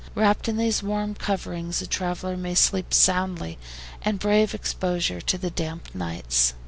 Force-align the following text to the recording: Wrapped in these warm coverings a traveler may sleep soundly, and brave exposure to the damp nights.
Wrapped 0.15 0.47
in 0.49 0.57
these 0.57 0.81
warm 0.81 1.13
coverings 1.13 1.79
a 1.79 1.85
traveler 1.85 2.35
may 2.35 2.55
sleep 2.55 2.91
soundly, 2.91 3.59
and 4.01 4.17
brave 4.17 4.55
exposure 4.55 5.21
to 5.21 5.37
the 5.37 5.51
damp 5.51 5.93
nights. 5.93 6.55